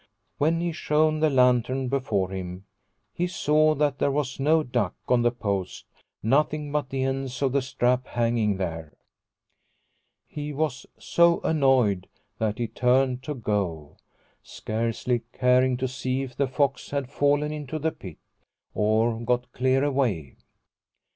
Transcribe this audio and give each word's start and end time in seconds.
When 0.39 0.61
he 0.61 0.71
shone 0.71 1.19
the 1.19 1.29
lantern 1.29 1.87
before 1.87 2.31
him 2.31 2.65
he 3.13 3.27
saw 3.27 3.75
that 3.75 3.99
there 3.99 4.09
was 4.09 4.39
no 4.39 4.63
duck 4.63 4.95
on 5.07 5.21
the 5.21 5.29
post, 5.29 5.85
nothing 6.23 6.71
but 6.71 6.89
the 6.89 7.03
ends 7.03 7.39
of 7.43 7.51
the 7.51 7.61
strap 7.61 8.07
hanging 8.07 8.57
there. 8.57 8.97
He 10.25 10.53
was 10.53 10.87
so 10.97 11.39
annoyed 11.41 12.07
that 12.39 12.57
he 12.57 12.65
turned 12.67 13.21
to 13.25 13.35
go, 13.35 13.97
scarcely 14.41 15.21
caring 15.33 15.77
to 15.77 15.87
see 15.87 16.23
if 16.23 16.35
the 16.35 16.47
fox 16.47 16.89
had 16.89 17.11
fallen 17.11 17.51
into 17.51 17.77
the 17.77 17.91
pit 17.91 18.17
or 18.73 19.19
got 19.23 19.51
clear 19.53 19.83
away. 19.83 20.37